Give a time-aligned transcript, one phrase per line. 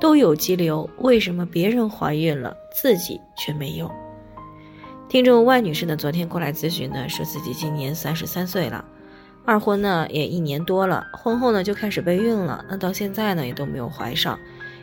[0.00, 3.90] 都有肌瘤，为什么别人怀孕了，自己却没有？
[5.08, 8.84] 听众万女士呢，昨天过来咨询呢，说自己今年三十三岁了，
[9.44, 14.38] 二婚呢也一年多了，婚后呢就开始备孕了，那到现在呢也都没有怀上。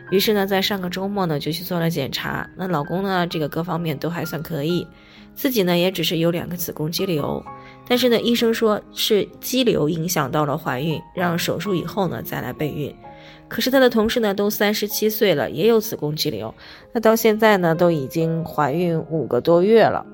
[0.10, 4.86] 于是呢，在上个周末呢就去做了检查，那老公呢这个各方面都还算可以，
[5.34, 7.44] 自己呢也只是有两个子宫肌瘤，
[7.88, 12.94] 但是呢医生说是肌瘤影响到了怀孕，让手术以后呢再来备孕。
[13.48, 16.54] 可是她的同事呢，都三十七岁了，也有子宫肌瘤，
[16.94, 20.06] 那到现在呢，都已经怀孕五个多月了，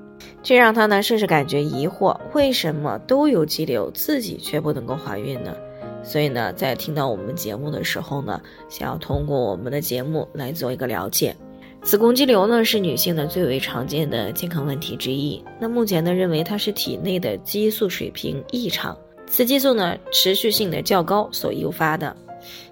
[0.42, 5.54] 这让她呢，甚至感觉疑惑，为什么都有肌瘤，自己却不能够怀孕呢？
[6.02, 11.34] 所以呢，在听到我们节目的时候呢，想要通过我们的节目来做一个了解。
[11.82, 15.42] 子宫肌瘤呢，是女性的最为常见的健康问题之一。
[15.60, 22.16] 那目前呢，认为它是体内的激素水平异常，雌激素呢持续性的较高所诱发的。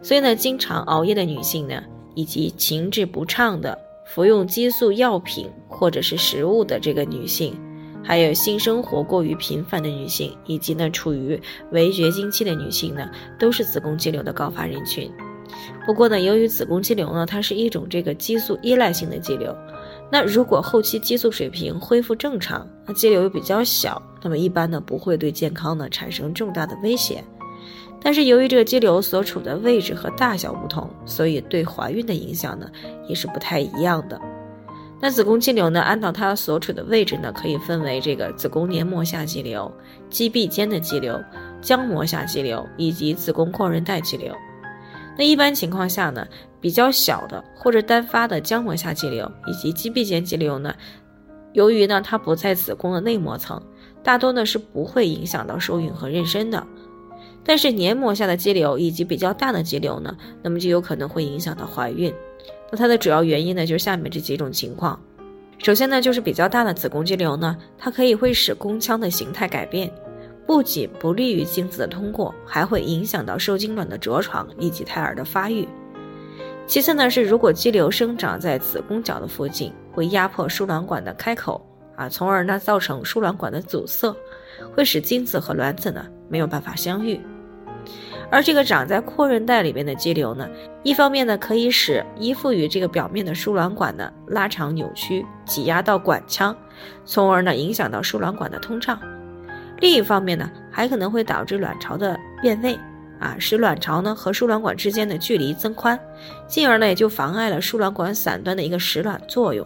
[0.03, 1.83] 所以呢，经常熬夜的女性呢，
[2.15, 7.59] 以及情志不畅的、服用激素药品或者是食物的这个女性，
[8.03, 11.41] 还有性生活过于频繁的女性，以及呢处于
[11.73, 15.11] 围绝经期的女性呢，都是子宫肌瘤的高发人群。
[15.87, 19.57] 不过呢，由于子宫肌瘤呢，它是一种这个激素依赖性的肌瘤，
[20.11, 27.23] 那如果后期激素水平恢复正常，那肌瘤又比较小，那么一般呢不会对健康呢产生重大的威胁。
[28.01, 32.71] 但是由于这个肌瘤所处的位置和大小不同，所以对怀孕的影响呢
[33.09, 34.21] 也是不太一样的。
[34.99, 39.71] 那子宫肌瘤呢，按照它所处的位置呢，可以分为这个子宫黏膜下肌瘤、
[40.09, 41.21] 肌壁间的肌瘤、
[41.61, 44.35] 浆膜下肌瘤以及子宫阔韧带肌瘤。
[45.19, 46.27] 那一般情况下呢，
[46.61, 50.75] 比较小的或者单发的浆膜下肌瘤以及肌壁间肌瘤呢，
[51.53, 53.61] 由于呢它不在子宫的内膜层，
[54.03, 56.67] 大多呢是不会影响到受孕和妊娠的。
[57.47, 62.13] 但是黏膜下的肌瘤以及比较大的肌瘤呢，那么就有可能会影响到怀孕。
[62.71, 65.01] 那它的主要原因呢，就是下面这几种情况。
[65.59, 69.91] 首先呢，就是比较大的子宫肌瘤呢，它可以会使宫腔的形态改变，
[70.45, 75.67] 不仅不利于精子的通过，还会影响到受精卵的着床以及胎儿的发育。
[76.67, 81.65] 其次呢，是如果肌瘤生长在子宫角的附近，会压迫输卵管的开口
[81.95, 84.15] 啊，从而呢造成输卵管的阻塞，
[84.75, 87.21] 会使精子和卵子呢没有办法相遇。
[88.31, 90.49] 而这个长在阔韧带里边的肌瘤呢，
[90.83, 96.55] 一方面呢可以使依附于这个表面的输卵管呢拉长扭曲，挤压到管腔，
[97.05, 98.97] 从而呢影响到输卵管的通畅；
[99.79, 102.77] 另一方面呢，还可能会导致卵巢的变位，
[103.21, 105.99] 啊，使卵巢呢和输卵管之间的距离增宽，
[106.49, 109.65] 进而呢也就妨碍了输卵管散端的一个使卵作用。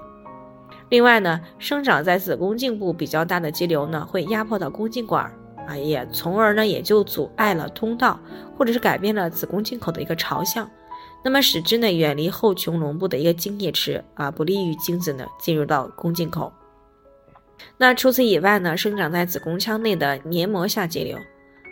[0.91, 5.33] 另外呢，生长在子宫颈部比较大的肌瘤呢，会压迫到宫颈管。
[5.71, 8.19] 啊，也从而呢，也就阻碍了通道，
[8.59, 10.69] 或者是改变了子宫颈口的一个朝向，
[11.25, 16.53] 那么使之呢远离后穹隆部的一个精液池啊，不利于精子呢进入到宫颈口。
[17.77, 21.17] 那除此以外呢，生长在子宫腔内的黏膜下肌瘤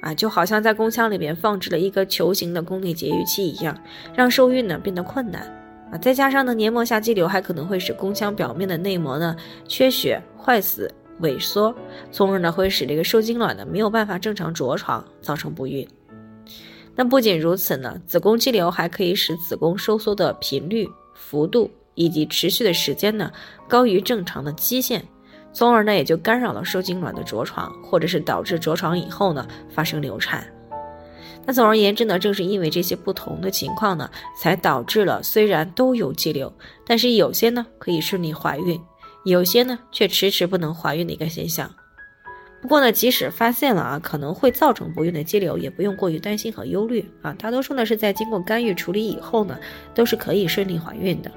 [0.01, 3.77] 啊，就好像在宫腔里边放置了一个球形的宫内节育器一样，
[4.15, 5.43] 让受孕呢变得困难
[5.91, 5.99] 啊。
[5.99, 9.35] 再加上呢，黏膜下肌瘤还可能会使宫腔表面的内膜呢
[9.67, 10.89] 缺血坏死。
[11.21, 11.75] 萎缩，
[12.11, 15.87] 从而呢会使这个受精卵呢没有办法正常着床，造成不孕。
[16.95, 23.31] 那不仅如此呢，子宫肌瘤还可以使子宫收缩的频率、幅度以及持续的时间呢
[23.69, 25.05] 高于正常的基线，
[25.53, 30.45] 从而呢也就干扰了受精卵的着床，或者是导致着床以后呢发生流产。
[31.47, 36.53] 那总而言之呢，正是因为这些不同的情况呢，才导致了虽然都有肌瘤，
[36.85, 38.79] 但是有些呢可以顺利怀孕。
[39.25, 41.71] 有些呢却迟迟不能怀孕的一个现象。
[42.61, 47.33] 不过呢，即使发现了啊，可能会造成不孕的肌瘤，也不用过于担心和忧虑啊。
[47.39, 49.57] 大多数呢是在经过干预处理以后呢，
[49.95, 51.31] 都是可以顺利怀孕的。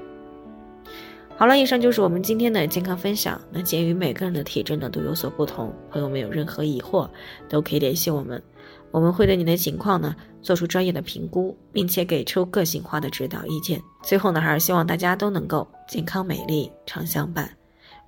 [1.36, 3.40] 好了，以上就是我们今天的健康分享。
[3.52, 7.08] 那鉴于每个人的体质呢都有所不同，朋友们有任何疑惑
[7.48, 8.42] 都可以联系我们，
[8.90, 13.80] 我们会对你的情况呢做出专业的评估，并且给出个性化的指导意见。
[14.02, 17.48] 最后呢，还是希望大家都能够健康美丽常相伴。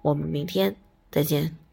[0.04, 0.76] 我们明天
[1.10, 1.63] 再见。